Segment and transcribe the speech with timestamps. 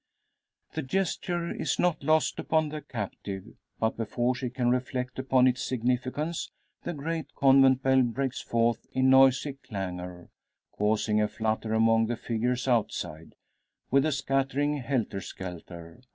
[0.73, 3.43] The gesture is not lost upon the captive.
[3.79, 6.49] But before she can reflect upon its significance
[6.81, 10.31] the great convent bell breaks forth in noisy clangour,
[10.71, 13.35] causing a flutter among the figures outside,
[13.91, 16.01] with a scattering helter skelter.